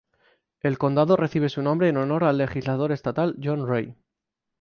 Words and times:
El 0.63 0.79
condado 0.79 1.15
recibe 1.15 1.47
su 1.47 1.61
nombre 1.61 1.87
en 1.89 1.97
honor 1.97 2.23
al 2.23 2.39
legislador 2.39 2.91
estatal 2.91 3.35
John 3.39 3.67
Ray. 3.67 3.93